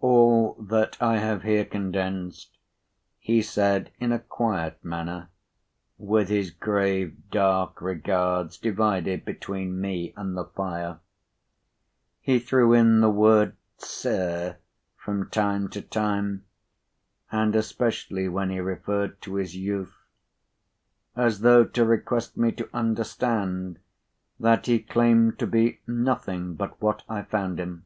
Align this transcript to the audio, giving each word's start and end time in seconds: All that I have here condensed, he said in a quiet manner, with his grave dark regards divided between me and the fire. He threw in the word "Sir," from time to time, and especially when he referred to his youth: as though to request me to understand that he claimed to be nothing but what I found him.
All 0.00 0.54
that 0.54 0.96
I 1.00 1.18
have 1.18 1.44
here 1.44 1.64
condensed, 1.64 2.58
he 3.20 3.40
said 3.42 3.92
in 4.00 4.10
a 4.10 4.18
quiet 4.18 4.84
manner, 4.84 5.28
with 5.98 6.30
his 6.30 6.50
grave 6.50 7.16
dark 7.30 7.80
regards 7.80 8.58
divided 8.58 9.24
between 9.24 9.80
me 9.80 10.12
and 10.16 10.36
the 10.36 10.46
fire. 10.46 10.98
He 12.20 12.40
threw 12.40 12.72
in 12.72 13.02
the 13.02 13.08
word 13.08 13.54
"Sir," 13.76 14.56
from 14.96 15.30
time 15.30 15.68
to 15.68 15.80
time, 15.80 16.44
and 17.30 17.54
especially 17.54 18.28
when 18.28 18.50
he 18.50 18.58
referred 18.58 19.22
to 19.22 19.36
his 19.36 19.54
youth: 19.54 19.94
as 21.14 21.38
though 21.42 21.62
to 21.64 21.84
request 21.84 22.36
me 22.36 22.50
to 22.50 22.68
understand 22.74 23.78
that 24.40 24.66
he 24.66 24.80
claimed 24.80 25.38
to 25.38 25.46
be 25.46 25.78
nothing 25.86 26.54
but 26.54 26.82
what 26.82 27.04
I 27.08 27.22
found 27.22 27.60
him. 27.60 27.84